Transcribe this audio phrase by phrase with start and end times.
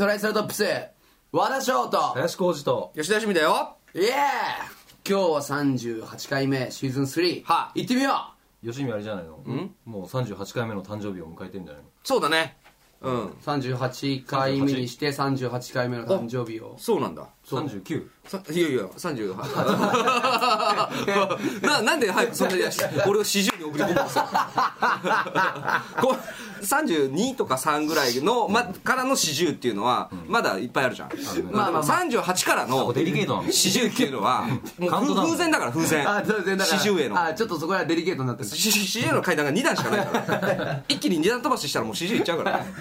[0.00, 0.64] トライセラトップス。
[1.30, 1.98] 和田翔と。
[2.14, 2.90] 林浩二と。
[2.96, 3.76] 吉田趣味だよ。
[3.94, 4.08] イエーイ。
[4.10, 8.32] 今日は38回目シーズン3は行ってみよ
[8.64, 9.36] 吉見あれじゃないの？
[9.84, 11.88] もう38回目の誕生日を迎えてんじゃないの？
[12.02, 12.56] そうだね。
[13.02, 13.26] うん。
[13.26, 16.76] う38回目にして38回目の誕生日を。
[16.78, 17.26] そうなんだ。
[17.44, 19.36] 39さいやいや38
[21.60, 22.62] ななんで早くそんなに
[23.06, 24.24] 俺を40に送り込むんですよ。
[26.00, 31.08] こう32とか3ぐらいの、ま、からの40っていうのはまだいっぱいあるじゃん、
[31.52, 34.46] まあまあまあ38からのデリケートなの？40っていうのは
[34.78, 36.08] もう風船だから風船。
[36.08, 36.56] あそうですね。
[36.56, 37.22] だから40への。
[37.22, 38.48] あちょっとそこらデリケートになってる。
[38.48, 40.82] しし40の階段が2段しかないから。
[40.88, 42.58] 一気に2段飛ばししたらもう40いっちゃうから。
[42.58, 42.74] ね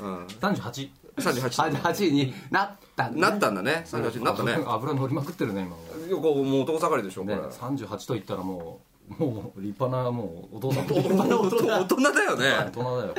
[0.00, 0.26] うん。
[0.40, 3.20] 38 38 8位になったんだね。
[3.20, 3.84] なったんだね。
[3.86, 4.58] 38になったね。
[4.66, 5.70] 油乗りまくってるね今。
[5.70, 12.46] もいやこうもう男盛りでしょこれ、ね38と言ったらもうもう立派なもうお父さん大人大人だよね。
[12.66, 13.14] 大人だよ。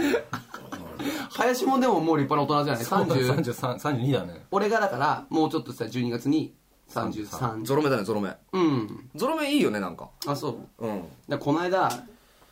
[1.32, 4.46] 林もでももう立派な大人じゃない30 33 32だね。
[4.52, 6.56] 俺がだからもうちょっとした12月に
[6.90, 8.36] 33ゾロ目だねゾロ目。
[8.54, 9.10] うん。
[9.16, 10.10] ゾロ目いいよねなんか。
[10.26, 10.86] あそう。
[10.86, 11.02] うん。
[11.02, 11.90] だからこの間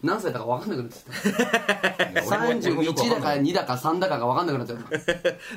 [0.04, 2.28] 何歳だか分かんなくなってた。
[2.38, 3.42] 俺もよくわ31だかかんない。
[3.44, 4.78] 2だか3だかが分かんなくなっちゃっ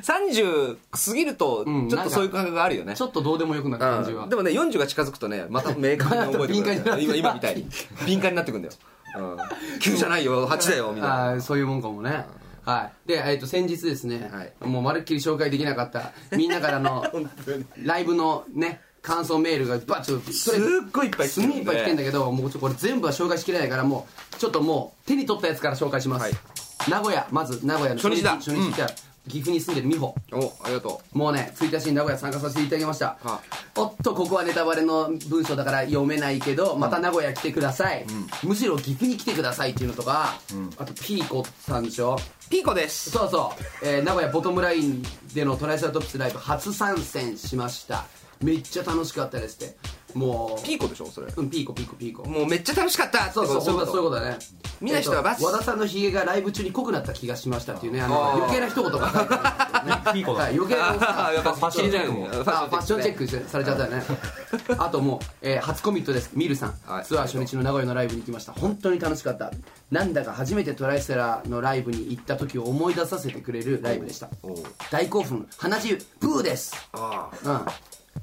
[0.03, 2.95] た30過ぎるとうんちょっとそういう感覚があるよね。
[2.95, 4.23] ちょっとどうでもよくなる感じは。
[4.23, 4.29] うん。
[4.29, 7.67] でもね40が近づくとねまた明確に覚えてくる 敏感になって今今みたいに
[8.05, 8.73] 敏感になってくんだよ、
[9.17, 11.41] うん、9じゃないよ8だよみたいな。
[11.41, 12.25] そういうもんかもね。
[12.63, 13.07] はい。
[13.07, 14.53] で、えっと先日ですね、はい。
[14.67, 17.05] もうまるっきり紹介できなかったみんなからの
[17.83, 20.59] ライブのね感想メールがバッとすっ
[20.91, 26.33] ごいいっぱい来てるんいっぱい来てんだけどもうちょこれ全部は紹介しきれないからもうちょっともう手に取ったやつから紹介します、はい。
[26.89, 28.31] 名古屋まず名古屋の初日だ。
[28.31, 28.89] 初日来た
[29.27, 30.15] 岐阜に住んでる美穂。
[30.31, 33.41] おありがともうね1日に名古屋参加させていただきました、は
[33.75, 38.05] おっとここはネタバレの文章だから読めないけどまた名古屋来てください、
[38.43, 40.39] むしろ岐阜に来てくださいっていうのとか、
[40.77, 42.15] あとピーコさんでしょ？
[42.15, 43.11] うピーコです。
[43.11, 43.53] そうそ
[43.83, 45.03] う、えー名古屋ボトムライン
[45.33, 48.05] でのトライサラトップスライブ初参戦しました
[48.41, 49.75] めっちゃ楽しかったですって。
[50.13, 50.63] もう。
[50.65, 51.27] ピーコでしょそれ。
[51.35, 52.27] うんピーコピーコピーコ。
[52.27, 54.37] もうめっちゃ楽しかったってそうそうそういうことそういうこことだね。
[54.79, 58.37] 見ない人はバチえっと和田さんのひげがライブ中に濃くなった気がしましたっていうねあのあー。
[58.37, 60.01] 余計な一言が書いてあるね。
[60.13, 60.43] ピーコだ。
[60.43, 62.27] はい余計なあーやっぱファッションチェックも。
[62.27, 64.03] あファッションチェックされちゃったよね
[64.77, 66.29] あともう、えー初コミットです。
[66.33, 67.05] ミルさん、はい。
[67.05, 68.53] ツアー初日の名古屋のライブに行きました。
[68.53, 69.51] 本当に楽しかった。
[69.91, 74.29] なんだか初めてトライセラのライブに行った時を思い出させてくれるライブでした。
[74.91, 75.47] 大興奮。
[75.57, 76.73] 鼻血プーです。
[76.93, 77.51] あうん。
[77.51, 77.65] あ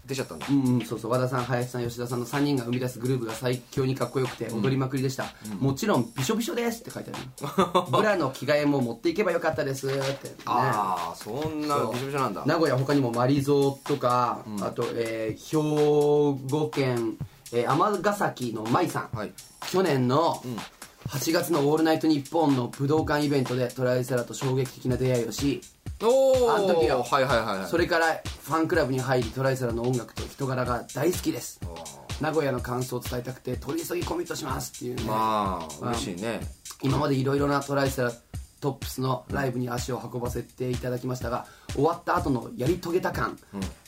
[0.06, 0.46] 出ちゃったんだ。
[0.50, 1.10] うんうん、そうそう。
[1.10, 5.26] 和田さん林さん吉田さんの3人が生み出すグループが最強にかっこよくて踊りまくりでした、
[5.60, 7.90] もちろんびしょびしょですって書いてある。
[7.90, 12.42] ブラの着替えも持っていけばよかったですって、ね、ああそんなびしょびしょなんだ。
[12.46, 17.16] 名古屋他にもマリゾーとか、あと、えー兵庫県
[17.52, 19.32] えー尼、崎の舞さん、はい。
[19.70, 20.42] 去年の
[21.08, 25.60] 8月の「オールナイトニッポン」の武道館イベントでトライセラと衝撃的な出会いをし
[26.08, 27.66] あの時よはいはいはいはい。
[27.66, 31.60] それからファンクラブに入りトライセラの音楽と人柄が大好きです。
[32.20, 35.02] 名古屋の感想を伝えたくて取り急ぎコミットしますっていうね。
[35.04, 36.40] まあ嬉しいね。
[36.82, 38.12] 今までいろいろなトライセラ
[38.64, 41.44] トップスのライブに足を運ばせていただきましたが
[41.74, 43.38] 終わった後のやり遂げた感、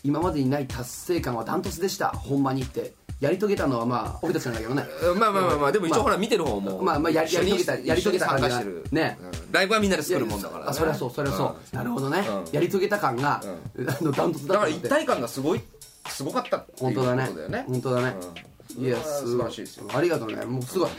[0.04, 2.08] 今までにない達成感はダントツでした。
[2.08, 2.92] ほんまにって。
[3.18, 4.84] やり遂げたのはまあ俺たちなんだけどね。
[5.18, 9.18] まあまあまあまあでも一応ほら見てる方もまあまあやり遂げたやり遂げた感じがね。
[9.18, 9.52] うん。
[9.52, 10.70] ライブはみんなで作るもんだからね。
[10.70, 12.52] あそりゃそうそりゃそう、なるほどね、うん。
[12.52, 15.62] やり遂げた感が、あのダントツだだから一体感がすごい
[16.08, 18.46] すごかったっていう本当だねことだよね本当だね、うん
[18.84, 19.66] いや素晴らしいで。
[19.66, 20.90] すよありがとうねもうすごい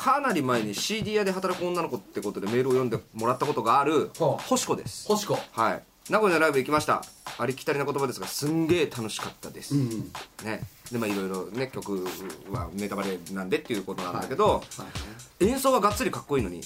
[0.00, 5.06] かなり前に CD 屋で働く女の子ってことでメールを読んでもらったことがある星子です。
[5.06, 5.36] 星子。
[5.52, 7.04] はい名古屋のライブ行きました。
[7.38, 9.74] ありきたりな言葉ですがすんげえ楽しかったです、
[10.44, 10.60] ね。
[10.90, 12.04] でまあいろいろね曲
[12.50, 14.62] はネタバレなんでっていうことなんだけど、
[15.38, 16.62] 演奏はがっつりかっこいいのに、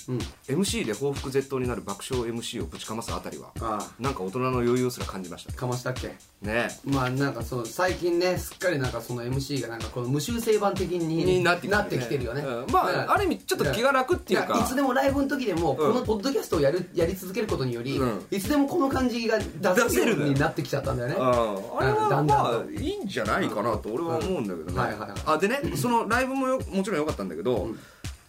[0.49, 6.15] MC で報復絶倒になる爆笑 MC をぶちかますあたりはあなんか大人の余裕すら感じましたかましたっけ？
[6.41, 6.69] ね。
[6.87, 12.73] まあなんかそう最近ねすっかりなんかその MC がなんかこの無修正版的にになってきて,、なってきてるよね、うん。
[12.73, 14.55] まだからあある意味ちょっと気が楽っていうか。
[14.55, 18.27] いやいつでもライブの時でも、このポッドキャストをやるやり続けることにより、うん。
[18.31, 21.17] いつでもこの感じが出せるようになってきちゃったんだよね。
[21.19, 22.61] ああれはまと。
[22.61, 25.11] あいいんじゃないかなと俺は思うんだけどね、はいはいはい。
[25.27, 27.69] あでねそのライブもよもちろん良かったんだけど、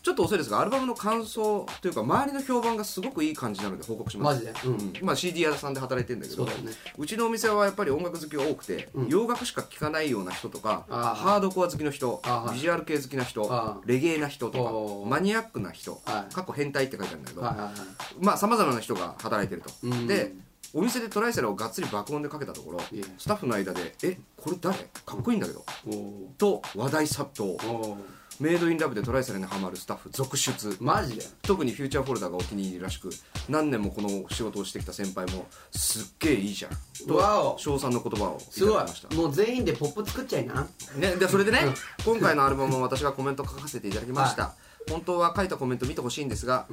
[0.04, 4.46] ちょっと遅いですがアルバムの感想というか周りの評判がすごくいい感じなので報告します。
[4.46, 4.70] マジで？
[4.70, 5.06] うん。
[5.06, 6.52] まあ、CD 屋さんで働いてるんだけどね。
[6.96, 12.22] うちのお店はやっぱり音楽好きが多くて、洋楽しか聴かないような人とかハードコア好きの人
[12.54, 16.34] ビジュアル系好きな人レゲエな人とかマニアックな人はい。
[16.34, 17.74] 過去変態って書いてあるんだけど、はいはいはい。
[18.20, 20.06] まあさまざまな人が働いてると、うん。
[20.06, 20.34] で
[20.78, 22.82] お店でトライセラをがっつり爆音でかけたところ
[23.18, 24.78] スタッフの間で「えこれ誰？
[25.06, 25.66] かっこいいんだけど。
[25.88, 27.52] おお」と話題殺到。
[27.66, 27.98] お
[28.38, 30.76] メイドインラブでトライセラにハマるスタッフ続出。
[30.82, 31.24] マジで？
[31.44, 33.10] 特にフューチャーフォルダがお気に入りらしく
[33.48, 36.72] 何年もこの仕事をしてきた先輩もすっげえいいじゃん。
[37.08, 37.58] とわお。
[37.58, 39.16] 称賛の言葉をいすごいただきました。
[39.16, 40.68] もう全員でポップ作っちゃいな。
[40.98, 41.60] ね、でそれでね
[42.06, 44.54] 今回のアルバムも私がコメント書かせていただきました、
[44.92, 46.68] 本当は書いたコメント見てほしいんですが、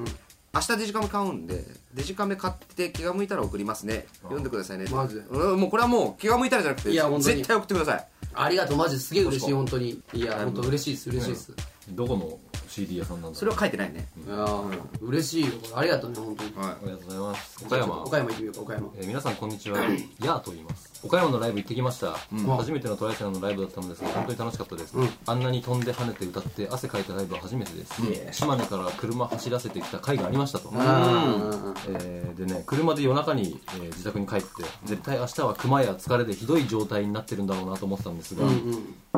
[0.54, 1.64] 明日デジカメ買うんで
[1.94, 4.06] デジカメ買って気が向いたら送りますね。
[4.22, 4.84] 読んでくださいね。
[4.90, 5.22] マジで。
[5.30, 7.36] うんもうこれはもう気が向いたらじゃなくていや本当に。
[7.36, 8.08] 絶対送ってください。
[8.34, 10.02] ありがとうマジすげえ嬉しい本当に。
[10.12, 10.44] いやうん。
[10.52, 11.52] 本当嬉しいです嬉しいです。
[11.90, 12.38] どこの
[12.68, 14.06] CD 屋さんなんだそれは書いてないね。
[14.26, 15.52] いやー嬉しいよ。
[15.74, 16.52] ありがとうね本当に。
[16.56, 17.64] はありがとうございます。
[17.64, 18.02] 岡山。
[18.02, 18.28] 岡山。
[18.28, 18.90] 行ってみようか岡山。
[18.98, 19.78] えー皆さんこんにちは。
[20.22, 22.16] ヤーと言います岡山のライブ行ってきました、
[22.56, 24.94] 初めてのトライセラのライブだったのですが本当に楽しかったです、
[25.26, 28.02] あんなに飛んで跳ねて歌って汗かいたライブは初めてです、
[28.32, 34.48] 島根から車走らせてきた回がありましたと、あえーでね車で夜中に、えー自宅に帰って
[34.84, 38.44] 絶対明日は熊や疲れでひどい状態になってるんだろうなと思ってたんですが、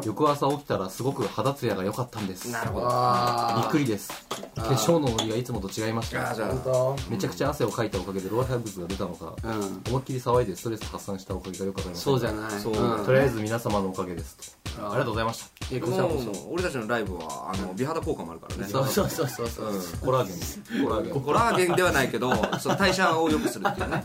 [0.03, 2.51] 翌朝起きたらすごく肌ツヤが良かったんです。
[2.51, 2.89] なるほど。
[2.91, 4.27] あびっくりです。
[4.57, 6.31] 化粧のノリがいつもと違いました。
[6.31, 6.49] あーじゃあ。
[6.51, 9.83] 本めちゃくちゃ汗をかいたおかげで老廃物が出たのか、当うん。
[9.89, 12.51] 思いっきり騒いでストレス発散したおかげがよくわかりましたそうじゃない。
[12.61, 12.73] そう。
[12.73, 13.07] うん。
[13.07, 15.75] とりあえず皆様のおかげですとありがとうございました。
[15.75, 16.49] いやこちらこそ。
[16.51, 18.65] 俺たちのライブはあの美肌効果もあるからね。
[18.65, 19.73] そうそうそうそうそう。
[20.01, 21.23] コラーゲンコラーゲン。
[21.23, 24.05] コラーゲンではないけどその代謝を良くするっていうね、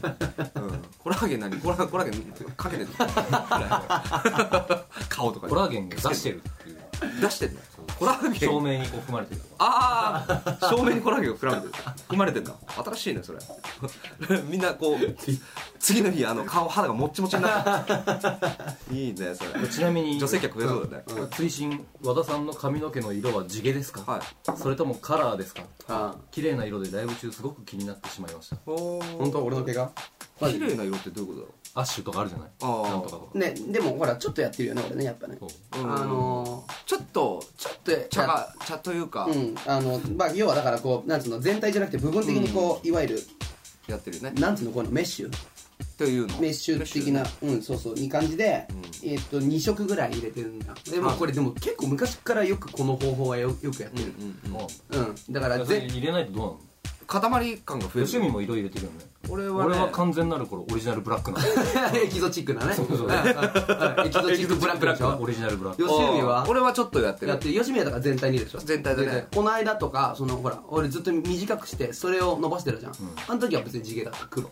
[0.56, 1.60] うん、コラーゲン何？
[1.60, 2.22] コラコラーゲン
[2.56, 2.94] かけてんの？
[5.10, 5.54] 顔とかに。
[5.54, 6.78] コラーゲンが出してるっていう。
[7.22, 7.60] 出してんの？
[8.00, 8.50] コラーゲン。
[8.50, 10.26] 照明にこう含まれてるあ
[10.60, 12.54] あ照明にコラーゲンが含まれてる含まれてんだ
[12.86, 13.40] 新しいねそれ。
[14.50, 15.16] みんなこう
[15.80, 17.94] 次の日あの顔肌がもっちもちになって
[18.96, 19.68] いいねそれ。
[19.68, 24.22] ちなみに女性客増えそうだね、追伸和田さんの髪の毛の色は地毛ですか、はい。
[24.58, 25.64] それともカラーですか？
[25.88, 28.58] あ綺麗な色でライブ中すごく気になってしまいました。
[28.66, 29.92] お本当俺の毛が？
[30.40, 32.48] 綺麗な色ってどういうことだろアッシュとかあるじゃない？
[32.92, 33.38] なんとかとか。
[33.40, 35.38] ねでもほらちょっとやってるよね俺ねやっぱね。
[35.74, 43.20] あのちょっとーちょっと茶が茶というか、うんあのまあ要はだからこうなんつうの全体じゃなくて部分的にこういわゆる
[43.88, 44.32] やってるよね。
[44.42, 45.32] なんつうのこのメッシュ。
[45.98, 46.38] というの。
[46.40, 48.68] メッシュ的なうんそうそういい感じで
[49.04, 50.74] えっと2色ぐらい入れてるんだ。
[50.90, 54.14] でもこれでも結構昔からよくこの方法はよよくやってる。
[54.20, 54.64] うんうんまあ
[54.98, 55.34] うん。
[55.34, 56.60] だからぜそれ入れないとどうなの？
[57.08, 58.06] 塊感が増える。
[58.06, 58.98] 吉見も色入れてるよね
[59.30, 61.98] 俺はね俺は完全なる頃オリジナルブラックなの。
[62.00, 62.74] エキゾチックなね。
[62.74, 63.02] そうそうう。
[63.02, 63.10] んうん。
[63.12, 64.08] うん。
[64.08, 65.18] エキゾチックブラックでしょ？
[65.20, 65.84] オリジナルブラック。
[65.84, 66.46] 吉見は？
[66.48, 67.30] 俺はちょっとやってる。
[67.30, 68.60] やってる吉見はだから全体にでしょ？
[68.60, 69.28] 全体でね。
[69.34, 72.94] この間とかそのほら俺ずっと短くしてそれを伸ばしてるじゃん、
[73.28, 74.26] あの時は別に地毛だった。
[74.28, 74.50] 黒。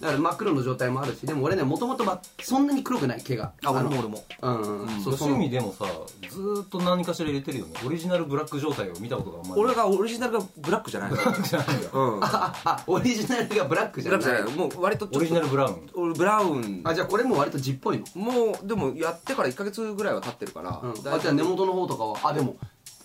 [0.00, 2.04] だから真っ黒の状態もあるしでも俺ねもともと
[2.42, 3.52] そんなに黒くない毛が。
[3.64, 4.24] あ俺のも俺も。
[4.42, 5.00] うんうんうん。
[5.02, 5.84] そうそ吉でもさ
[6.30, 7.72] ずーっと何かしら入れてるよね。
[7.86, 12.18] オリジナルブラック状態を見たことがあんまり俺がオリジナルがブラックじゃない うん。
[12.24, 15.90] ああオリジナルがブラックじゃッないクじゃないもう割とちょっとオリジナルブラウン。
[15.94, 16.82] 俺ブラウン。
[16.84, 22.56] あじゃあこれも割と地っぽいの、もうでもやってから1か月ぐらいは経ってるから、うん、だいぶあじゃあ根元の方とかはあでも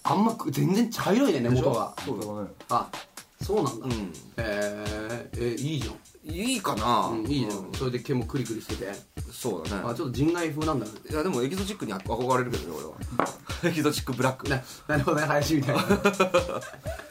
[0.03, 1.93] あんまく全然茶色いね根元が。
[2.05, 2.49] そうだね。
[2.69, 2.89] あ
[3.41, 4.13] そうなんだ、うん。
[4.37, 7.73] えー、えいいじゃんいいかな、うん、いいじゃん、うん。
[7.73, 8.91] それで毛もクリクリしてて。
[9.31, 9.81] そうだね。
[9.85, 10.85] あちょっと人外風なんだ。
[10.85, 13.27] ねいやでもエキゾチックに憧れるけどね俺は。
[13.65, 14.47] エキゾチックブラック。
[14.47, 15.83] ななるほどね林みたいな。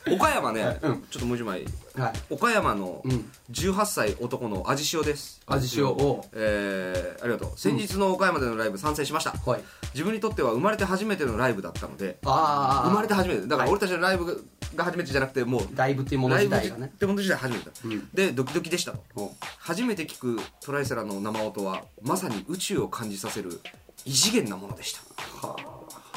[0.14, 1.02] 岡山ね、うん。
[1.10, 1.64] ちょっともう一枚。
[1.94, 2.12] はい。
[2.30, 3.30] 岡山のうん。
[3.50, 5.42] 18歳男の味塩です。
[5.46, 7.58] 味塩をえー、ありがとう。
[7.58, 9.60] 先日の岡山でのライブ参戦しました、はい。
[9.92, 13.46] 自分にとっては生まれて初めてのライブだったのでああ生まれて初めて。
[13.46, 16.92] だから俺たちのライブが初めてじゃなくてもうライブっていうものライブ自体がね。
[16.94, 18.08] ってもの自体初めてだ、うん。
[18.12, 18.92] でドキドキでした。
[18.92, 19.34] とお。
[19.58, 23.60] 初めて聞くトライセラの生音はまさに宇宙を感じさせる
[24.04, 25.46] 異次元なものでした。
[25.46, 25.56] は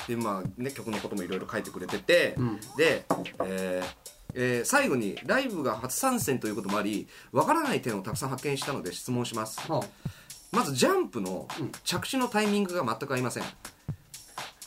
[0.08, 2.60] でまあね曲のこともいろいろ書いてくれてて、ん。
[2.78, 3.06] で、
[3.44, 3.88] えー
[4.38, 9.62] えー最後にライブが初参戦ということもありわからない点をたくさん発見したので質問します。
[9.70, 9.74] あ。
[9.76, 9.84] は
[10.52, 11.48] まずジャンプの
[11.84, 13.44] 着地のタイミングが全く合いません。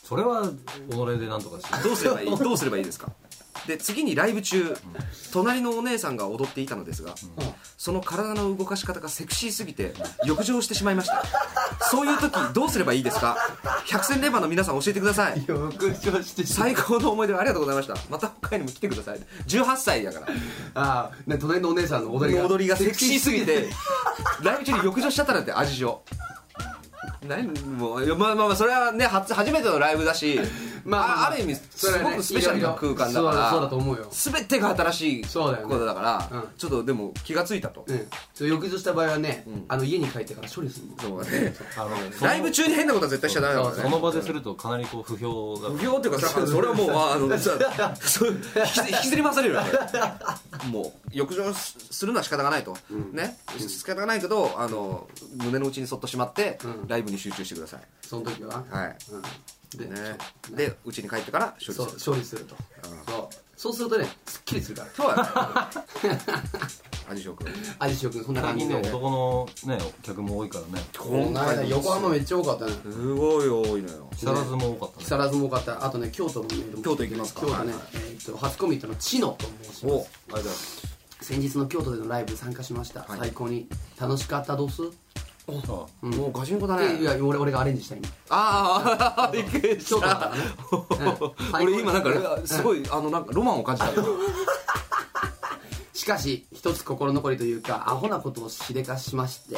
[0.03, 0.47] それは
[0.89, 1.87] 己でなんとかして。
[1.87, 2.37] どうすればいい？
[2.37, 3.11] どうすればいいですか？
[3.67, 4.75] で次にライブ中
[5.31, 7.13] 隣のお姉さんが踊っていたのですが、
[7.77, 9.93] その体の動かし方がセクシーすぎて
[10.25, 11.23] 浴場してしまいました。
[11.91, 13.37] そういう時どうすればいいですか？
[13.87, 15.43] 百戦錬磨の皆さん教えてください。
[15.47, 17.95] 浴場してし最高の思い出をありがとうございました。
[18.09, 19.19] また北海道にも来てください。
[19.47, 20.27] 18歳だから。
[20.75, 23.69] ああね隣のお姉さんの踊りが踊りがセクシーすぎて
[24.43, 25.51] ライブ中に浴場しちゃったなんて。
[25.51, 25.95] 味塩
[27.27, 30.39] 何もうまあまあまあそれはね初初めてのライブだし
[30.89, 31.25] まあまあまあ。
[31.25, 34.07] あある意味それはねすごくスペシャルな空間だかそうだそうだとら思うよ。
[34.11, 35.29] 全てが新しいこ
[35.69, 37.85] とだからうんちょっとでも気がついたと。
[37.87, 38.07] うん。
[38.33, 39.65] そう浴場した場合はね、ん。
[39.67, 41.23] あの家に帰ってから処理するの。
[41.23, 41.53] そうね。
[41.77, 41.91] あの
[42.21, 43.81] ライブ中に変なことは絶対しちゃダメだからね。
[43.83, 47.41] その場でするとかなりこう不評が不評っていうかさそれはもうあの引
[49.01, 49.69] きずり回されるよね
[50.71, 52.75] もう浴場するのは仕方がないと、
[53.13, 59.21] ね仕方がないけどあの胸の内にそっとしまって、うんライブに集中してくださいその時ははいうん
[59.77, 60.17] でね。
[60.51, 62.55] で家に帰ってから処理すそうる勝利すると。
[63.07, 63.35] そう。
[63.55, 64.89] そうするとねすっきりするから。
[64.97, 65.69] 今日は
[67.09, 67.47] 味翔くん
[67.79, 68.23] 味塩君。
[68.23, 68.95] そんな最近ね感じで。
[68.95, 70.85] 男のね客も多いからね。
[70.97, 71.41] この。
[71.41, 72.71] 間横浜めっちゃ多かったね。
[72.89, 74.07] すごい多いのよ。
[74.15, 75.03] 木更津も多かったね。
[75.03, 75.85] 木更津も多かった。
[75.85, 77.41] あとね京都もね京都行きますか。
[77.41, 77.77] 京都ね、はいはい。
[77.95, 79.87] えーっと初コミットの知野と申します。
[79.87, 80.87] おありがとうございます。
[81.21, 83.19] 先日の京都でのライブ参加しました、はい。
[83.19, 83.67] 最高に。
[83.99, 84.83] 楽しかったどうす？
[85.51, 87.01] あもうガチンコだね。
[87.01, 90.05] いや俺俺がアレンジした今ああびっくりした。
[90.07, 90.41] らね、
[90.71, 92.11] うん俺今なんか
[92.45, 94.03] すごいあのなんかロマンを感じたよ
[95.93, 99.57] しかし一つ心残りというかアホなことをしでかしまして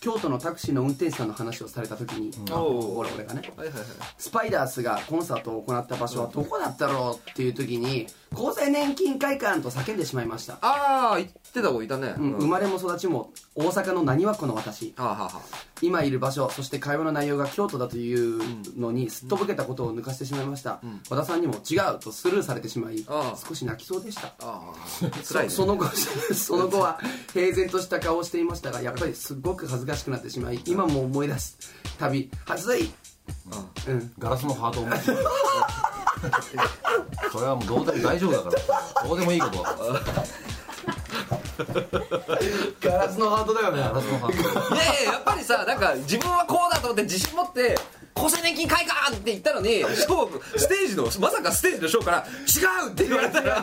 [0.00, 2.98] 京都のタクシーの運転手さんの話をされた時に、あおう。
[2.98, 3.50] 俺俺がね。
[3.56, 3.86] はいはいはい。
[4.18, 12.14] スパイダースがコンサートを行った場所はどこだったろうっていう時に厚生年金会館と叫んでしまいました、ああ言ってた子いたね。
[12.18, 14.94] うん生まれも育ちも大阪の浪速区の私。
[14.96, 15.40] はあはあはあ。
[15.82, 18.40] 今いる場所そして会話の内容が京都だという
[18.78, 23.04] のにすっとぼけたことを抜かしてしまいました、和田さんにも違うとスルーされてしまい
[23.46, 24.28] 少し泣きそうでした。
[24.28, 24.74] ああ
[25.22, 25.50] 辛いね。
[25.50, 25.86] そその後
[26.34, 27.00] その後は
[27.32, 31.58] 平然とした顔をしていましたがやっぱりすごく恥ずかしくなってしまい今も思い出す
[31.98, 32.90] 旅恥い。
[33.88, 34.12] うん。
[34.18, 35.10] ガラスのハートを持って。
[35.10, 35.18] る
[37.32, 38.56] それはもうどうでも大丈夫だか
[39.02, 39.08] ら。
[39.08, 40.02] どうでもいいことだから。
[42.80, 43.80] ガラスのハートだよね。
[43.82, 44.74] ガラスのハート。
[44.74, 47.76] いやいややっぱりさなんか自分はこうだと思って自信持って
[48.14, 53.60] 厚生年金会館って言ったのにショーステージのまさかステージのショーから違うって言われたら。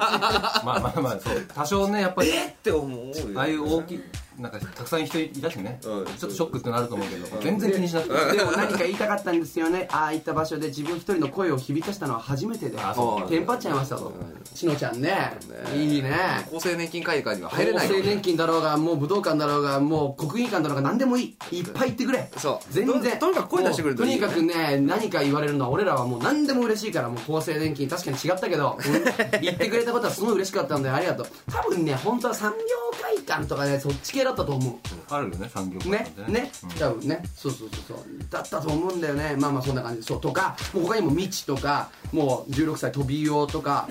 [0.63, 1.45] まあまあまあそう。
[1.53, 2.29] 多少ねやっぱり。
[2.29, 3.39] えって思うよ。
[3.39, 4.03] ああいう大きい
[4.39, 6.05] なんかたくさん人いたしね、うん。
[6.05, 9.87] ちょっとショックってなると思うけど、全然気にしなくて、でも何か言いたかったんですよね。
[9.91, 12.79] ああいった場所で自分一人の声を響かしたのは初めてで。
[12.79, 14.13] あそうテンパっちゃいましたと
[14.53, 15.33] しのちゃんね。
[15.75, 16.13] いいね。
[16.47, 21.57] 厚生年金会館には入れない厚生年金だろうがもう武道館だろうがもう国技館だろうが何でもいい。
[21.57, 22.29] いっぱい言ってくれ。
[22.37, 22.73] そう。
[22.73, 23.17] 全然。
[23.19, 29.41] ととにかく声出してくれるとにかくね何か言われるのは俺らはもう何でも嬉しいからもう厚生年金確かに違ったけど、 うん。
[29.41, 31.27] 言ってくれたことはすごい嬉しかったんでありがとう。
[31.51, 32.57] 多分ね本当は産業
[33.01, 36.13] 会館とかねそっち系だったと思あるよね、産業ね。
[36.17, 36.25] なん。
[36.27, 38.05] てね多分ねそうそうそうそう。
[38.29, 39.35] だったと思うんだよね。
[39.37, 40.03] まあまあそんな感じ。
[40.03, 43.87] そうとかもう他にも未知とかもう16歳飛びようとか。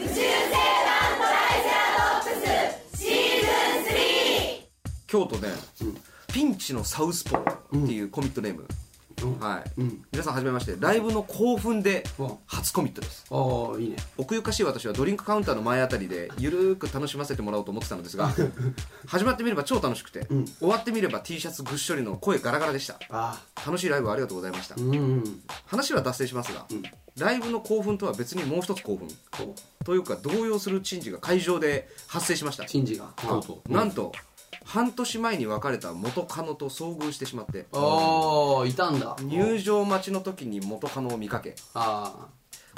[5.07, 5.49] 京都ね、
[6.33, 8.69] ピンチのサウスポーっていうコミットネーム、うん
[9.27, 10.03] はい、うん。
[10.13, 10.77] 皆さんはじめまして。
[10.79, 12.31] ライブの興奮でうん。
[12.47, 13.27] 初コミットです。
[13.31, 13.97] おおいいね。
[14.17, 18.33] 奥ゆかしい私はドリンクカウンターの前あたりでゆるーく楽しませてもらおうと思ってたのですが
[19.07, 20.47] 始まってみれば超楽しくて、ん。
[20.47, 22.99] 終わってみれば T シャツぐっしょりの声ガラガラでした。
[23.11, 26.67] あ楽しいライブありがとうございました、うんうん話は脱線しますが、
[27.17, 29.09] ライブの興奮とは別にもう一つ興奮。
[29.85, 32.65] というか動揺する珍事が会場で発生しました。
[32.65, 33.15] 珍事が。
[33.69, 34.13] なんと
[34.73, 37.67] 半年前に別れた元カノと遭遇してしまって。
[37.73, 39.17] ああいたんだ。
[39.21, 41.57] 入場待ちの時に元カノを見かけ。
[41.75, 42.29] あ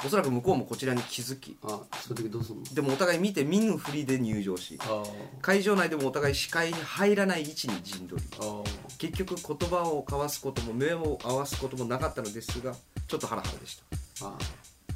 [0.03, 1.55] おそらく向こうもこちらに気づき。
[1.63, 1.67] あ
[2.01, 2.63] そういう時どうすんの？
[2.73, 5.03] でもお互い見て見ぬふりで入場しあ
[5.41, 8.27] 会場内でもお互い視界に入らない位置に陣取り。
[8.41, 8.63] あ
[8.97, 12.73] 結局言葉を交わすことも目を合わすこともなかったのですが
[13.07, 13.81] ちょっとハラハラでし
[14.23, 14.43] ああ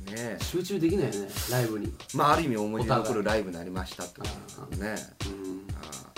[0.07, 0.43] たねえ。
[0.43, 1.93] 集中できないよねライブに。
[2.15, 2.83] まあある意味思い。
[2.83, 4.27] 出に残るライブになりましたってこ
[4.71, 4.95] とね。
[5.29, 5.36] うん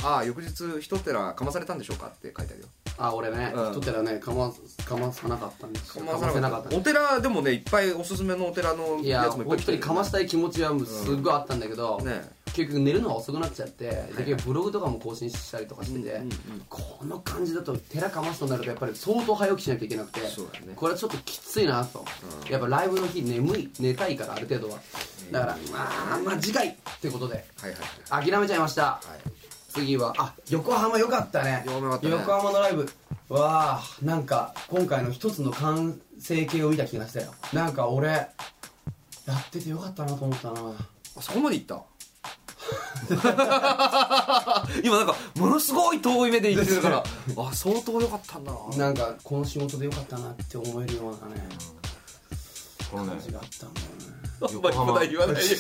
[0.04, 2.68] ああ翌日一寺かまされたんでしょうかって書いてあるよ。
[2.98, 3.72] あ俺ねうん。
[3.74, 4.52] 一寺ねかま
[4.86, 6.06] かまさなかったんですよ。
[6.06, 6.76] かまさなかった。
[6.76, 12.38] おか寺でもねいっぱいおすすめのお寺のいややつもいっぱい本当にかましたい気持ちはすっごいあったんだけど、ね。
[12.54, 16.20] 結局寝るのが遅くなっちゃって、で結局ブログとかも更新したりとかしてて、
[16.68, 20.74] この感じだと寺かますとなるとやっぱり相当早起きしなきゃいけなくてそうだね。
[20.76, 22.04] これはちょっときついなと、
[22.50, 24.80] やっぱライブの日眠い寝たいからある程度は。
[25.32, 27.72] だからまあまあ次回ってことではい
[28.10, 28.26] はい。
[28.32, 28.82] 諦めちゃいました。
[28.84, 29.39] はい
[29.70, 31.64] 次はあ横浜よかったね。
[31.66, 32.12] 横浜よかったね。
[32.14, 32.90] 横浜のライブ。
[33.30, 37.34] わあなんか今回の一つの完成形を見た気がしたよ。
[37.54, 38.30] なんか俺や
[39.36, 40.62] っててよかったなと思ったな。
[41.18, 41.84] あそこまで行った？
[44.84, 46.98] 今なんかものすごい遠い目で言ってるから
[47.38, 48.78] あ相当良かったんだな。
[48.78, 51.48] なんかこの仕事でよかったなって思えるようなね
[52.92, 53.12] このね。
[53.12, 55.58] 感じがあったんだよねあんまり普段言わないよ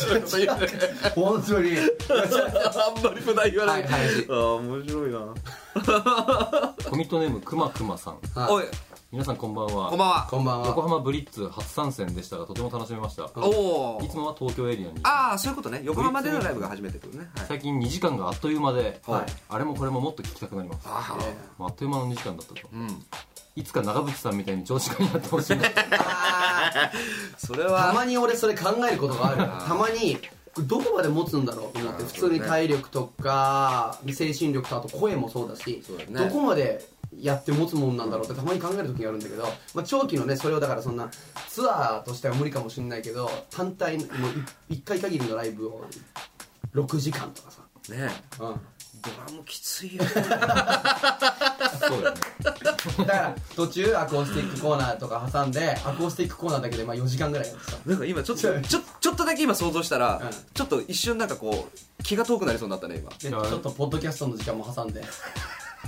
[1.15, 1.71] 本当に。
[2.09, 3.83] あんまり普段言わない。
[3.83, 4.27] はいはい。
[4.29, 5.19] ああ面白いな。
[6.89, 8.19] コミットネームくまくまさん。
[8.35, 8.51] はい。
[8.51, 8.63] おい。
[9.11, 9.89] 皆さんこんばんは。
[9.89, 10.27] こんばんは。
[10.29, 13.29] こんばん横は浜ブリッツ初参戦でしたがとても楽しめました。
[13.35, 14.99] おおいつもは東京エリアに。
[15.03, 15.81] ああそういうことね。
[15.83, 17.27] 横浜でのライブが初めてとね。
[17.35, 19.25] はい最近2時間があっという間で、はい。
[19.49, 20.83] あれもこれももっと聞きたくなります。
[20.85, 22.61] あえまああっという間の2時間だったと。
[22.71, 23.05] うん
[23.59, 25.63] いつか長渕さんみたいに長時間になってほしいな。
[27.37, 30.17] それたはまに俺それ考えることがあるたまに
[30.59, 36.25] どこまで持つんだろうと思って普通に体力とか精神力とあと声もそうだしね。
[36.25, 36.87] どこまで
[37.19, 41.09] やって持つもんなんだろうってたまに考える時があるんだけど、まあ、長期のねそれをだからそんな
[41.49, 44.29] ツアーとしては無理かもしれないけど単体のも
[44.69, 45.85] う1回限りのライブを
[46.73, 48.09] 6時間とかさ、ね。
[48.39, 48.61] うん、
[49.01, 50.09] ドラムきついよね。
[50.09, 52.21] そうだよね。
[52.43, 60.29] だから途中アコースティックコーナーとか挟んでアコースティックコーナーだけでまあ4時間ぐらいやってさなんか今ちょっとちょちょっとだけ今想像したら、うん。
[60.53, 63.09] ちょっと一瞬なんかこう気が遠くなりそうになったね今。
[63.09, 65.03] でちょっとポッドキャストの時間も挟んで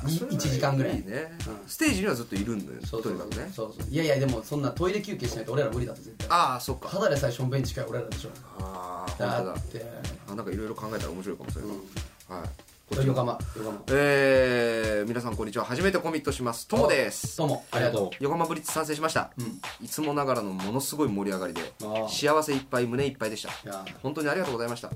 [0.04, 0.98] 1時間ぐらい。
[0.98, 1.70] いいね、うん。
[1.70, 3.52] ステージにはずっといるんだよそうそうとにかくね。
[3.54, 3.90] そうそう。
[3.90, 6.28] いやいやでもそんなトイレ休憩しないと俺ら無理だって絶対。
[6.30, 6.90] ああそっか。
[6.90, 8.30] ただで最初のベンチかい俺らでしょ。
[8.60, 9.60] ああだ本当だ。
[9.60, 9.86] って。
[10.30, 11.72] あなんかいろいろ考えたら面白いかもしれない、
[12.40, 12.50] はい
[12.94, 13.84] 横浜横浜。
[13.90, 15.64] えー、皆さんこんにちは。
[15.64, 16.68] 初めてコミットします。
[16.68, 17.38] ともです。
[17.38, 18.10] どうもありがとう。
[18.20, 19.32] 横浜ブリッツ参戦しました、
[19.82, 21.62] いつもながらのものすごい盛り上がりで
[22.10, 23.50] 幸せいっぱい胸いっぱいでした。
[23.50, 24.92] いや本当にありがとうございました。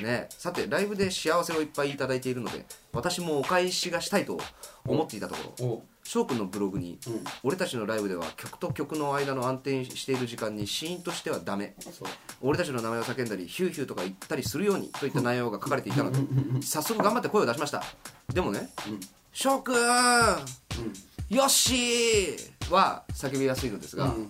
[0.00, 4.38] ねさてライブで幸せをいっぱいいただいているので私もお返しがしたいと
[4.86, 6.98] 思っていたところお翔くんのブログに、ん。
[7.44, 11.76] 俺たちのライブでは曲と曲の間の安定している時間にシーンとしてはダメ。
[11.78, 12.08] そう。
[12.40, 16.18] 俺たちの名前を叫んだりヒューヒューとか言ったりするようにといった内容が書かれていたので
[16.62, 17.84] 早速頑張って声を出しました。
[18.34, 18.70] でもね
[19.32, 19.74] 「翔くん
[21.28, 24.28] よっしー!」は叫びやすいのですが、うん。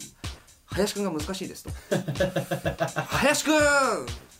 [0.66, 1.70] 林くんが難しいですと。
[3.08, 3.52] 林くん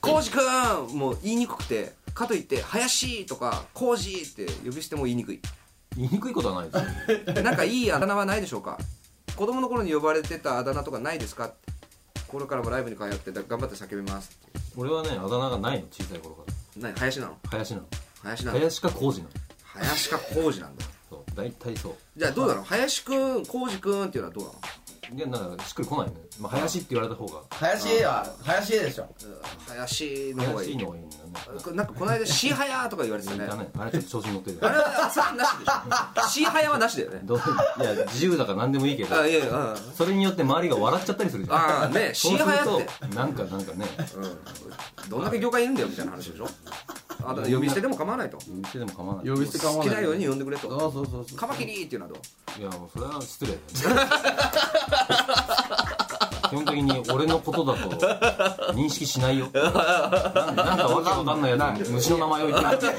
[0.02, 5.40] 浩二くんもう言いにくくてかといって林とか浩二って呼び捨ても言いにくい
[5.96, 7.38] 言いにくいことはないです。
[7.38, 8.78] よ なんかいいあだ名はないでしょうか？
[9.36, 11.52] 子供の頃に呼ばれてたあだ名とかないですか？
[12.28, 14.30] これからもライブに通ってだ頑張って叫びます。
[14.76, 16.52] 俺はねあだ名がないの小さい頃から。
[16.76, 17.36] 何林なの？
[17.50, 17.86] 林なの。
[18.22, 18.58] 林なの？
[18.58, 19.30] 林か浩二なの。
[19.64, 20.84] 林か浩二なんだ。
[21.08, 21.94] そう大体そう。
[22.16, 24.58] じゃあどうなの林くん浩二くんっていうのはどうなの？
[25.12, 27.40] いやなんかしっくりこないね、まあ、林って言われた方が。
[27.50, 29.08] 林は林でしょ。
[29.66, 30.74] 林の方がいい。
[30.74, 31.30] 林の方がいいんだよね。
[31.64, 33.46] こなんかこの間シーハヤとか言われてたね。
[33.46, 36.28] だねあれちょっと調子に乗ってるあれはそれなしでしょ。
[36.28, 37.20] シーハヤはなしだよね。
[37.24, 39.20] どういや自由だから何でもいいけど。
[39.20, 39.76] あいやいやうん。
[39.94, 41.56] それによって周りが笑っちゃったりするじゃん。
[41.56, 43.06] ああねシそうするーハヤって。
[43.08, 43.86] となんかなんかね。
[44.16, 45.10] うん。
[45.10, 46.48] どんだけ業界いるんだよみたいな話でしょ
[47.24, 48.36] あ呼び捨てでも構わないと。
[48.38, 49.28] 好店でも構わない。
[49.34, 50.68] 呼び捨てかもきなように呼んでくれと。
[50.68, 51.38] そうそうそうそう。
[51.38, 52.20] カマキリっていうのはど
[52.58, 52.60] う？
[52.60, 53.52] いやもうそれは失礼。
[53.52, 54.02] だよね
[56.50, 59.48] 基本的に俺のことだと認識しないよ。
[59.54, 59.64] なん
[60.56, 62.92] なんかわけわかんないやつに虫の名前を言ってる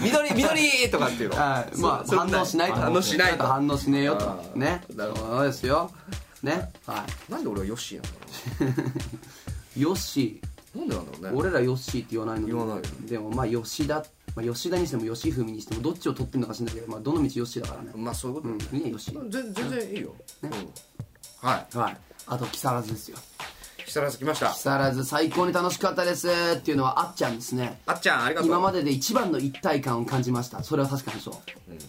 [0.00, 1.34] 緑緑とかっていうの。
[1.36, 2.76] あーまあそ反応しないと。
[2.76, 3.44] 反応しないと。
[3.46, 4.56] 反応しねえよあとー。
[4.56, 4.82] ね。
[4.94, 5.90] なるほそうですよ。
[6.44, 6.70] ね。
[6.86, 8.84] はなんで俺はヨッシーなんだろ
[9.76, 11.38] い ヨッシうなんでなんだろうーね。
[11.38, 14.04] 俺らヨッシーって言わないのに言わないよでもまあ吉田
[14.36, 17.90] まあ吉田にしても吉文にしてもどっちを取ってんのか知んないけどまあどの道ヨッシーだからね。
[17.96, 19.30] まあそういうことうんねいいねヨッシー。
[19.30, 20.14] 全全然いいよ。
[20.42, 20.50] うん。
[20.50, 21.76] はい。
[21.76, 21.96] はい。
[22.26, 23.18] あと木更津ですよ
[23.90, 24.50] 木更津来ました。
[24.50, 27.80] 木更津最高に楽しかったですっていうのはあっちゃんですね。
[27.86, 28.48] あっちゃんありがとう。
[28.48, 30.62] 今までで一番の一体感を感じました。
[30.62, 31.34] それは確かにそう。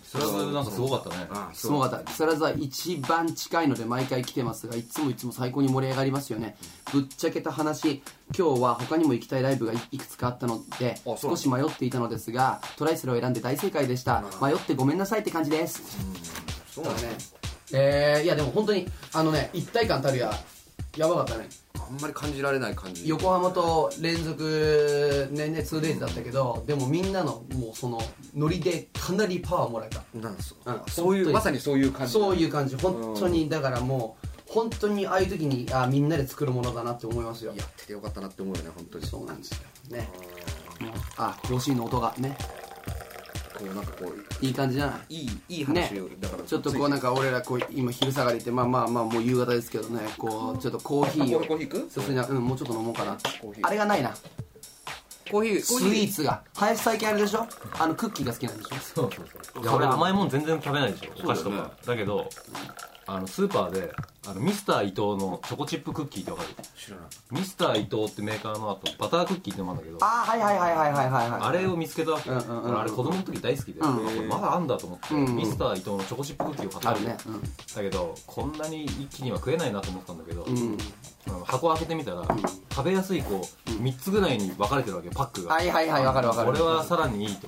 [0.04, 1.28] それはなんかすごかったね。
[1.30, 2.00] あすごかった。
[2.00, 6.58] 木更津は一番近いので毎回来てますがいつもいつも最高に盛り上がりますよね。
[6.92, 8.02] ぶっちゃけた話
[8.36, 14.24] 今日は他にも行きたいライブがいいくつかあったので少し迷っていたのですがトライセルを選んで大正解でした。
[14.42, 15.84] 迷ってごめんなさいって感じです。
[16.74, 16.94] そうだ。
[16.94, 16.98] ね
[17.74, 20.34] えー、いやでも本当にあのね一体感たるや
[20.98, 21.48] やばかったね
[21.91, 23.08] あんまり感じられない感じ。
[23.10, 28.01] 横浜と連続年々 2days だったけどでもみんなのもうその
[28.34, 30.01] ノリでかなりパワーもらえた。
[30.17, 30.82] なんですうん。
[30.88, 32.13] そういうまさにそういう感じ。
[32.13, 32.77] そういう感じ。
[32.77, 37.54] 本当にだからもう本当にああいう時にあみんなで作るものだなって思いますよ。
[37.58, 39.06] やっててよかったなって思うよね本当に。
[39.06, 39.58] そうなんですよ。
[39.89, 40.08] ね。
[40.80, 42.38] もうあ甲子園の音がね
[43.62, 45.15] こうなんかこういい感じじゃない？
[45.15, 50.02] いいいいね話をだからちょっとこうなんか俺らこう今昼下がりってまあまあまあもう夕方ですけどね。
[50.17, 51.39] こうちょっとコーヒーを。
[51.41, 51.89] コーヒー行く？
[51.91, 53.17] すすいなうんもうちょっと飲もうかな。
[53.41, 53.67] コーヒー。
[53.67, 54.13] あれがないな。
[55.30, 56.41] コーヒースイーツが。
[56.56, 57.47] 林最近あれでしょ？
[57.80, 58.76] あのクッキーが好きなんでしょ？
[58.76, 59.63] そうそうそう。
[59.63, 61.12] いや俺甘いもん全然食べないでしょ。
[61.24, 61.71] お菓子とか。
[61.86, 62.28] だけど
[63.08, 63.92] あのスーパーで
[64.28, 66.50] あのミスター伊藤のチョコチップクッキーってわかる？
[66.78, 72.30] 知らないミスター伊藤ってメーカーのあとバタークッキーってのもあるんだけどあーはいはいはいはいはいはいはいあれを見つけたわけ。
[72.30, 72.72] よ、うんうんうん。
[72.72, 77.34] 俺あれ子供の時大好きで、うんこれまだあんだと思って、うんミスター伊藤のチョコチップクッキーを買ったる。
[77.34, 77.42] ん。
[77.42, 80.78] だけどこんなに一気には食えないなと思ったんだけど、うん
[81.46, 82.24] 箱開けてみたら、
[82.72, 87.48] 食べやすいこう3つぐらいに分かれてるわけよパックが、はいはいはいわかるわかるこれはさらにいいと。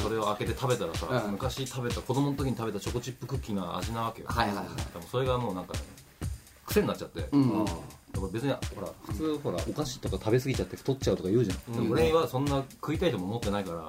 [0.00, 1.32] それを開けて食べたらさ、うん。
[1.32, 4.66] 昔食べた子供の時に食べたチョコチップクッキーの味なわけよ、はいはいはい。
[4.66, 5.80] でもそれがもうなんかね
[6.66, 13.88] 癖になっちゃって、うんだから別にほら普通ほらお菓子とか食べ過ぎちゃって太っちゃうとか言うじゃん、俺はそんな食いたいとも思ってないから、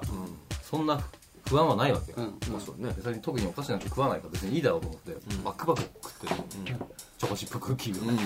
[0.62, 0.98] そんな
[1.46, 2.92] 不安はないわけよ、うんまあそうね。
[2.96, 5.12] 別に特にお菓子なんて食わないから別にいいだろうと思って、
[5.44, 6.78] バックバック食ってる、
[7.18, 8.18] チョコチップクッキーをね、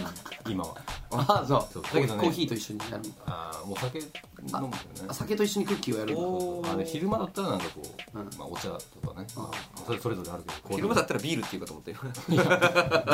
[0.49, 0.77] 今は。
[1.11, 1.67] ああそう。
[1.73, 1.83] そう。
[1.83, 2.21] だけどね。
[2.23, 4.05] コーヒーと一緒にやるああお酒飲
[4.45, 4.71] むんだよね。
[5.09, 6.73] あ酒と一緒にクッキーをやるんだ。
[6.73, 7.83] あで昼間だったらなんかこ
[8.15, 8.25] う、うん。
[8.39, 11.97] まあ、お茶とかね、まあ、それそれぞれあるけど昼間だったらビールっていうかと思ったよ。
[12.29, 12.45] いや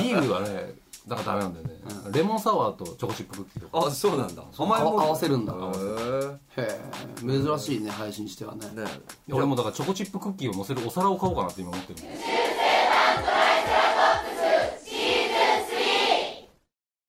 [0.01, 0.75] ビールはね
[1.07, 1.75] だからダメなんだよね、
[2.13, 3.87] レモンサワーとチョコチップクッキーとか。
[3.87, 4.43] あそうなんだ。
[4.57, 5.53] おあ前も合わせるんだ。
[5.53, 6.81] へへえ
[7.21, 8.63] 珍しいね配信してはね。
[8.75, 8.87] えね
[9.31, 12.01] 俺もだからチョコチップクッキーを乗せるお皿を買おうかなって今思ってる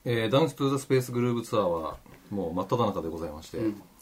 [0.08, 1.97] えー、ダンス・トゥ・ザ・スペース・グルーブツアーは
[2.29, 3.58] もう真っ只中でございまして、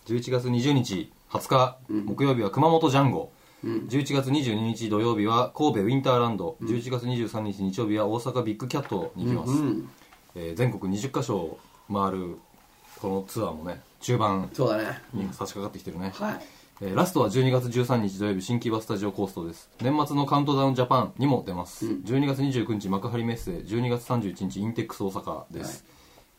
[0.05, 3.31] 11月20日20日、木曜日は熊本ジャンゴ、
[3.63, 9.89] 11月22日土曜日は神戸ウィンターランド、11月23日日曜日は大阪ビッグキャットに行きます、うん
[10.35, 11.59] えー全国20カ所を
[11.91, 12.37] 回る
[12.99, 15.01] このツアーもね中盤そうだね。
[15.13, 16.41] に差し掛かってきてるね、はい。
[16.81, 19.69] えーラストは12月13日土曜日新木場スタジオコーストです。
[19.81, 25.85] 年末のカウントダウンジャパンにも出ます、12月29日幕張メッセ12月31日インテックス大阪です、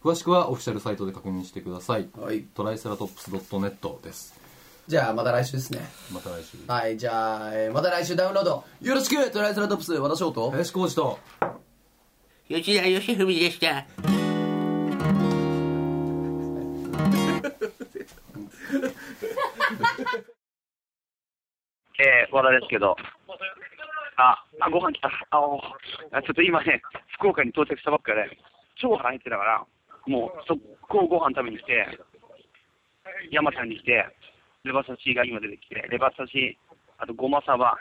[0.03, 2.43] 詳しくはオフィシャルサイトで確認してください、はい。
[2.55, 4.44] トライセラトップス .net です
[4.87, 5.81] じゃあまた来週ですね。
[6.12, 6.59] また来週。
[6.66, 8.64] はいじゃあ、えーまた来週ダウンロード。
[8.83, 9.31] よろしく。
[9.31, 11.18] トライセラトップス和田翔と林浩二と。
[12.49, 13.87] 吉田義文でした。
[21.99, 22.97] えー、和田ですけど、
[24.16, 25.11] あ、あ、ご飯来た。
[25.31, 25.59] あ、お
[26.12, 26.83] あちょっと今ね、
[27.18, 28.29] 福岡に到着したばっかで、
[28.77, 29.64] 超腹減ってたから、
[30.07, 31.87] もう速攻ご飯食べに来て、
[33.31, 34.05] 山ちゃんに来て、
[34.64, 36.59] レバ刺しが今出てきて、レバ刺し、
[36.96, 37.77] あとごまさば、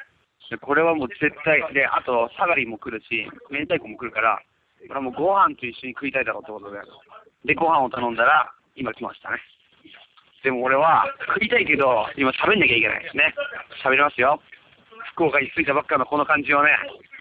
[0.61, 4.39] これはもう絶対、で、あと、サガリも来るし、明太子も来るから、
[4.87, 6.79] これはもうご飯と一緒に食いたいだろうってことで、
[7.45, 9.39] で、ご飯を頼んだら、今来ましたね。
[10.43, 13.33] でも俺は食いたいけど、今喋んなきゃいけないですね。
[13.81, 14.41] 喋りますよ。
[15.15, 16.75] 福岡に着いたばっかのこの感じをね、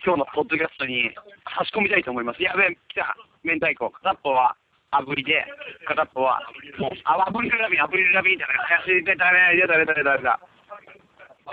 [0.05, 1.15] 今日のポッドキャストに
[1.57, 2.43] 差し込みたいと思います。
[2.43, 3.15] やべえ、来た。
[3.45, 3.91] 明太子。
[3.91, 4.57] 片っぽは
[4.93, 5.45] 炙りで、
[5.89, 6.41] 片っぽは、
[6.79, 8.57] もう、あ、炙りラビン、炙りラビンじゃない。
[8.85, 10.41] 林出たね、出た出た出た出た。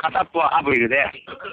[0.02, 0.98] 片っぽは炙りで、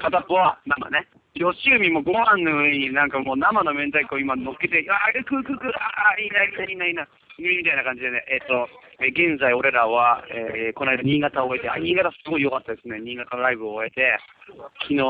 [0.02, 1.08] 片っぽは生ね。
[1.34, 7.08] 吉海もご飯の上になんかもう生の明太子を今乗っけて、あ、食う食う食う、あ、いいな、いいな、いいな、いいな。
[7.38, 8.68] みたいな感じでね、えっ、ーと、
[9.00, 13.00] えー現在俺らは、えーこの間新潟を終えて、あ、新潟すごい良かったですね。
[13.00, 14.18] 新潟ライブを終えて、
[14.80, 15.04] 昨日、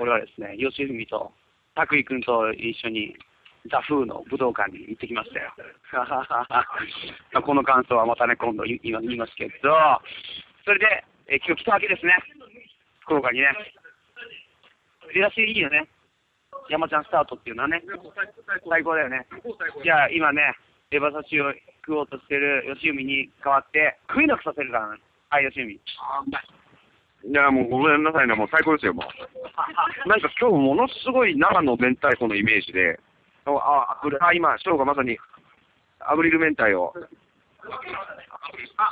[0.00, 1.32] 俺はですね、吉文と、
[1.74, 3.14] 拓井君と一緒に、
[3.66, 5.52] ザ・フーの武道館に行ってきましたよ。
[5.92, 6.46] ま
[7.34, 9.76] あこの感想はまたね、今度言いますけど、
[10.64, 12.16] それで、えー今日来たわけですね。
[13.00, 13.48] 福岡にね。
[15.12, 15.88] 出だしいいよね。
[16.68, 17.82] 山ちゃんスタートっていうのはね。
[18.68, 19.26] 最高だよね。
[19.82, 20.54] じゃあ今ね、
[20.90, 21.52] レバ刺しを
[21.84, 25.00] 食おうとしてる吉海に代わって、食いなくさせるからね。
[25.30, 25.74] はい、吉海。
[25.74, 29.08] いや、もうごめんなさいね、もう最高ですよ、もう。
[30.08, 32.98] なんか今日ものすごい生の明太子のイメージで、
[33.56, 35.18] あ、あ、これあ今、翔がまさに、
[36.00, 36.92] アブリル明太を。
[38.76, 38.90] あ、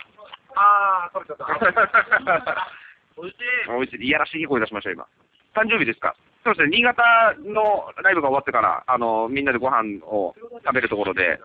[0.56, 2.68] あー、取れちゃった。
[3.16, 3.70] おいしい。
[3.70, 4.06] おいしい。
[4.06, 5.06] いやらしい声出しました、今。
[5.54, 6.14] 誕生日ですか
[6.44, 7.02] そうですね、新潟
[7.40, 11.40] のライブが終わってから、あの、みんなでご飯を食べるところで、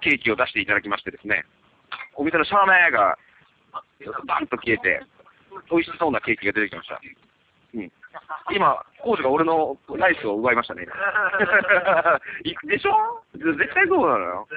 [0.00, 1.44] ケーキを出していただきましてですね、
[2.14, 3.16] お店のシャーメーが、
[4.26, 5.00] バンと消えて、
[5.70, 7.00] 美味しそうなケーキが出てきました。
[7.76, 7.92] うん。
[8.54, 10.86] 今、コーチが俺のライスを奪いましたね。
[12.44, 13.22] い くでしょ？
[13.34, 14.48] 絶対そうなのよ。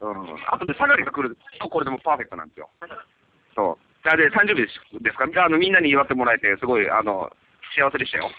[0.00, 0.36] うん。
[0.46, 2.70] あとでサガリが来ると、これでもパーフェクトなんですよ。
[3.54, 4.08] そう。
[4.08, 4.68] あで、誕生日で
[5.10, 5.26] すか？
[5.44, 7.30] あの、みんなに祝ってもらえて、すごい、あの、
[7.76, 8.30] 幸せでしたよ。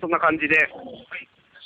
[0.00, 0.68] そんな感じで、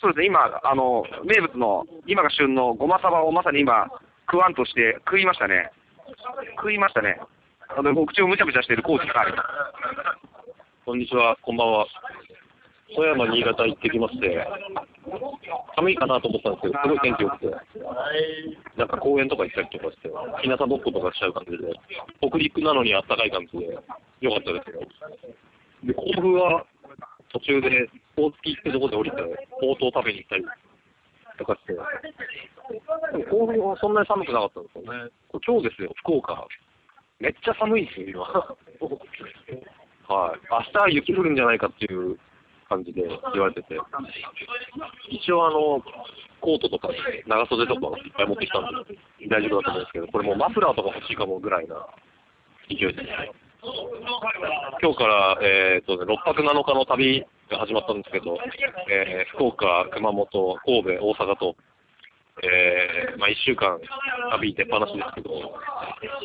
[0.01, 3.87] そうですね、今、あの、名物の、今が旬のごまさばをまさに今、
[4.31, 5.71] 食わんとして食いましたね。
[6.57, 7.21] 食いましたね。
[7.69, 9.25] あの、お口をむちゃむちゃしているコーチが。
[10.91, 11.87] こんにちは、こんばんは。
[12.97, 14.45] 富山、新潟行ってきまして、
[15.77, 17.47] 寒いかなと思ったんですけど、すごい天気良くて、
[18.75, 20.11] なんか公園とか行ったりとかして、
[20.43, 21.71] 日向ぼっことかしちゃう感じで、
[22.19, 23.79] 北陸なのにあったかい感じで、
[24.19, 24.83] 良かったですよ。
[25.87, 26.67] で、甲府は
[27.31, 27.87] 途中で、
[28.19, 29.23] 大月ってとこで降りて、
[29.63, 30.45] ほうとう食べに行ったり
[31.39, 31.87] とかして、でも
[33.31, 35.07] 甲府はそんなに寒くなかったんですよね。
[35.31, 36.49] 今日ですよ、福岡。
[37.21, 38.27] めっちゃ寒いんですよ、今。
[40.11, 40.41] はい。
[40.51, 42.19] 明日雪降るんじゃないかっていう
[42.69, 43.79] 感じで言われてて。
[45.09, 45.83] 一応あの、
[46.41, 46.89] コートとか
[47.27, 51.87] 長袖とかいっぱい持ってきたんで大丈夫だと思うんですけど、これもうマフラーとか欲しいかもぐらいな
[52.69, 53.31] 勢いですね。
[54.83, 58.39] 今日から、えーとね、6泊7日の旅が始まったんですけど、
[58.91, 61.57] えー福岡、熊本、神戸、大阪と、
[62.43, 63.79] えーまあ、1週間
[64.33, 65.31] 旅出っ放しですけど、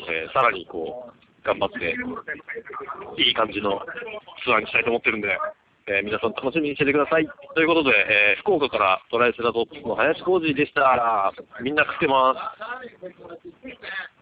[0.09, 1.95] えーさらにこう、頑張って、
[3.21, 3.79] いい感じの
[4.43, 5.37] ツアーにしたいと思ってるんで、
[5.87, 7.29] えー皆さん楽しみにしててください。
[7.53, 11.31] ということで、えー福岡からトライセラトップスの林浩二でした。
[11.61, 14.14] みんな食ってます。